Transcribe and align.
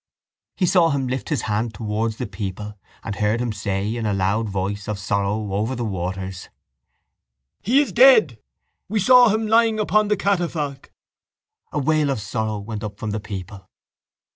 He 0.57 0.65
saw 0.65 0.89
him 0.89 1.05
lift 1.07 1.29
his 1.29 1.43
hand 1.43 1.75
towards 1.75 2.17
the 2.17 2.25
people 2.25 2.73
and 3.03 3.13
heard 3.17 3.39
him 3.39 3.53
say 3.53 3.95
in 3.95 4.07
a 4.07 4.15
loud 4.15 4.49
voice 4.49 4.87
of 4.87 4.97
sorrow 4.97 5.53
over 5.53 5.75
the 5.75 5.85
waters: 5.85 6.49
—He 7.61 7.79
is 7.83 7.91
dead. 7.91 8.39
We 8.89 8.99
saw 8.99 9.29
him 9.29 9.45
lying 9.45 9.79
upon 9.79 10.07
the 10.07 10.17
catafalque. 10.17 10.91
A 11.71 11.77
wail 11.77 12.09
of 12.09 12.19
sorrow 12.19 12.57
went 12.57 12.83
up 12.83 12.97
from 12.97 13.11
the 13.11 13.19
people. 13.19 13.69